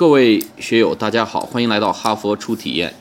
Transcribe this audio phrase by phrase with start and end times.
[0.00, 2.94] 各位学友，大家好，欢迎来到哈佛初体验。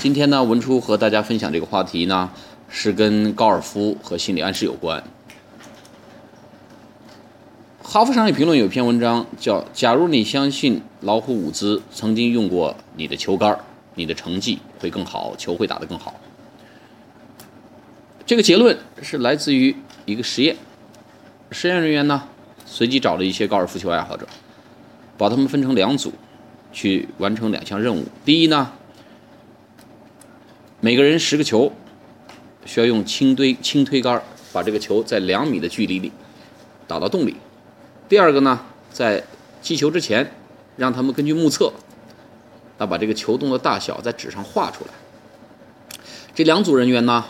[0.00, 2.28] 今天呢，文初和大家分享这个话题呢，
[2.68, 5.04] 是跟高尔夫和心理暗示有关。
[7.80, 13.56] 哈佛商业评论有篇文章叫“假如你相信老虎伍兹曾经用过你的球杆，
[13.94, 16.16] 你的成绩会更好，球会打得更好。”
[18.26, 20.56] 这个结论是来自于一个实验，
[21.52, 22.24] 实验人员呢
[22.66, 24.26] 随机找了一些高尔夫球爱好者，
[25.16, 26.12] 把他们分成两组。
[26.72, 28.06] 去完成两项任务。
[28.24, 28.72] 第一呢，
[30.80, 31.72] 每个人十个球，
[32.64, 34.22] 需要用轻推轻推杆
[34.52, 36.10] 把这个球在两米的距离里
[36.88, 37.36] 打到洞里。
[38.08, 39.22] 第二个呢，在
[39.60, 40.32] 击球之前，
[40.76, 41.72] 让他们根据目测，
[42.78, 44.90] 那把这个球洞的大小在纸上画出来。
[46.34, 47.24] 这两组人员呢，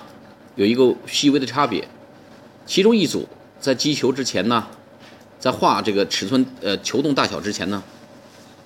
[0.54, 1.86] 有一个细微的差别，
[2.64, 3.28] 其中一组
[3.60, 4.66] 在击球之前呢，
[5.38, 7.82] 在画这个尺寸呃球洞大小之前呢。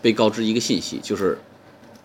[0.07, 1.37] 被告知一个信息，就是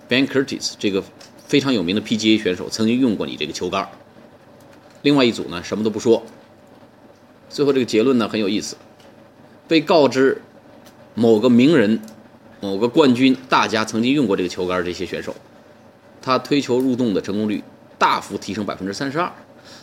[0.10, 1.04] Ben Curtis 这个
[1.46, 3.88] 非常有名的 PGA 选手曾经用过你这个球杆。
[5.04, 6.24] 另外一组呢，什么都不说。
[7.48, 8.76] 最后这个结论呢很有意思，
[9.68, 10.42] 被告知
[11.14, 12.02] 某个名人、
[12.60, 15.36] 某个冠军大家曾经用过这个球杆，这些选手，
[16.24, 17.64] 他推球入洞的成功率
[18.00, 19.32] 大幅提升百分之三十二。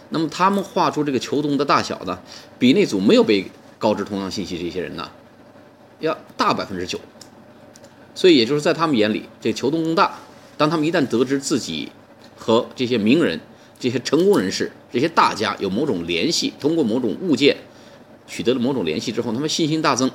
[0.09, 2.19] 那么他们画出这个球洞的大小呢，
[2.59, 5.09] 比那组没有被告知同样信息这些人呢，
[6.01, 6.99] 要大百分之九。
[8.19, 10.19] 所以，也就是在他们眼里，这球洞更大。
[10.57, 11.93] 当他们一旦得知自己
[12.37, 13.39] 和这些名人、
[13.79, 17.57] 这些成功人士、这些大家有某种联系，通过某种物件
[18.27, 20.11] 取得了某种联系之后，他们信心大增，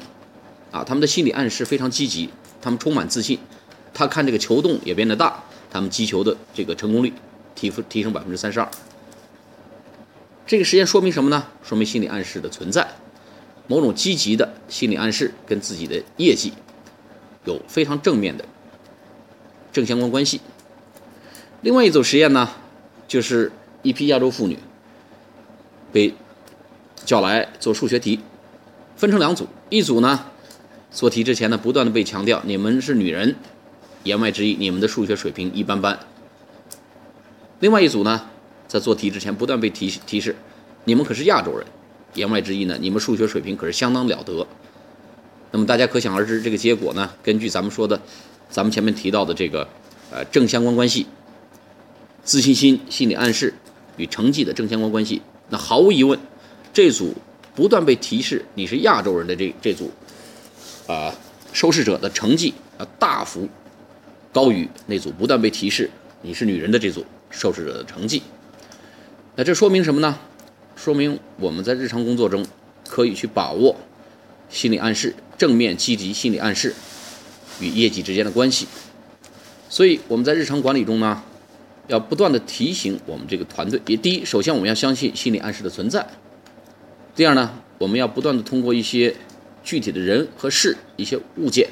[0.70, 2.30] 啊，他们的心理暗示非常积极，
[2.62, 3.40] 他们充满自信。
[3.94, 7.14] 他看这个球洞也变得大，他们击球的这个成功率
[7.56, 8.70] 提提升百分之三十二。
[10.46, 11.46] 这个实验说明什么呢？
[11.64, 12.86] 说明心理暗示的存在，
[13.68, 16.52] 某种积极的心理暗示跟自己的业绩。
[17.46, 18.46] 有非常正面的
[19.72, 20.42] 正相关关系。
[21.62, 22.50] 另外一组实验呢，
[23.08, 24.58] 就是一批亚洲妇女
[25.92, 26.14] 被
[27.06, 28.20] 叫来做数学题，
[28.96, 30.26] 分成两组，一组呢
[30.92, 33.36] 做题之前呢，不断的被强调你们是女人，
[34.04, 36.00] 言外之意你们的数学水平一般般。
[37.60, 38.30] 另外一组呢，
[38.68, 40.36] 在做题之前不断被提提示，
[40.84, 41.66] 你们可是亚洲人，
[42.14, 44.46] 言外之意呢，你们数学水平可是相当了得。
[45.54, 47.12] 那么大家可想而知，这个结果呢？
[47.22, 48.02] 根据咱们说的，
[48.50, 49.68] 咱们前面提到的这个，
[50.10, 51.06] 呃，正相关关系，
[52.24, 53.54] 自信心、心理暗示
[53.96, 56.20] 与成绩的正相关关系，那毫无疑问，
[56.74, 57.14] 这组
[57.54, 59.92] 不断被提示你是亚洲人的这这组，
[60.88, 61.14] 啊，
[61.52, 63.48] 受试者的成绩啊大幅
[64.32, 65.88] 高于那组不断被提示
[66.24, 68.24] 你是女人的这组受试者的成绩。
[69.36, 70.18] 那这说明什么呢？
[70.76, 72.44] 说明我们在日常工作中
[72.90, 73.76] 可以去把握。
[74.50, 76.74] 心理暗示，正面积极心理暗示
[77.60, 78.68] 与业绩之间的关系。
[79.70, 81.24] 所以我们在日常管理中呢，
[81.88, 86.06] 要不断的提醒我们这个团队：，也第一，首先我们要相信心理暗示的存在；，
[87.16, 89.16] 第二呢，我们要不断的通过一些
[89.64, 91.70] 具体的人和事、一些物件，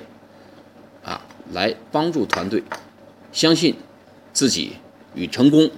[1.03, 2.63] 啊，来帮助团队
[3.31, 3.75] 相信
[4.33, 4.73] 自己
[5.13, 5.69] 与成功、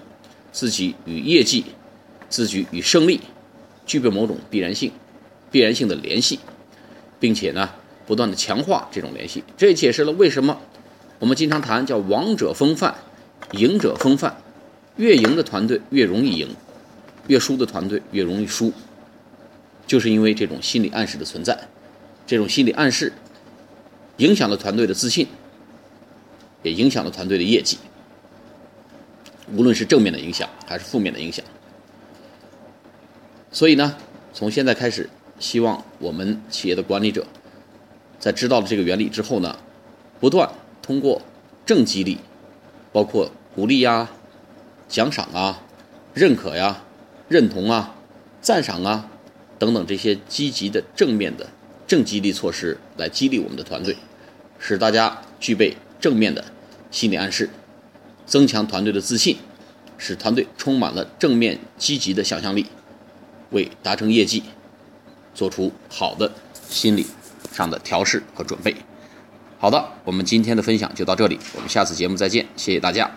[0.51, 1.65] 自己与业绩、
[2.29, 3.19] 自己与胜利
[3.85, 4.91] 具备某种必然性、
[5.51, 6.39] 必然性的联系。
[7.23, 7.69] 并且呢，
[8.05, 10.59] 不断的强化这种联系，这也解释了为什么
[11.19, 12.93] 我们经常谈叫王者风范、
[13.51, 14.35] 赢者风范，
[14.97, 16.53] 越赢的团队越容易赢，
[17.27, 18.73] 越输的团队越容易输，
[19.87, 21.57] 就是因为这种心理暗示的存在，
[22.27, 23.13] 这种心理暗示
[24.17, 25.25] 影响了团队的自信，
[26.61, 27.77] 也影响了团队的业绩，
[29.53, 31.45] 无论是正面的影响还是负面的影响。
[33.49, 33.95] 所以呢，
[34.33, 35.09] 从现在开始。
[35.39, 37.25] 希望我们企业的管理者，
[38.19, 39.57] 在知道了这个原理之后呢，
[40.19, 40.49] 不断
[40.81, 41.21] 通过
[41.65, 42.17] 正激励，
[42.91, 44.09] 包括鼓励呀、
[44.87, 45.63] 奖赏啊、
[46.13, 46.83] 认可呀、
[47.27, 47.95] 认同啊、
[48.41, 49.09] 赞赏啊
[49.59, 51.49] 等等这些积极的正面的
[51.87, 53.97] 正激励措施，来激励我们的团队，
[54.59, 56.45] 使大家具备正面的
[56.91, 57.49] 心理暗示，
[58.25, 59.37] 增强团队的自信，
[59.97, 62.65] 使团队充满了正面积极的想象力，
[63.51, 64.43] 为达成业绩。
[65.33, 66.31] 做出好的
[66.67, 67.05] 心理
[67.51, 68.75] 上的调试和准备。
[69.59, 73.13] 好的，我们今天的分享就到这里，我们下次节目再见，谢谢大家。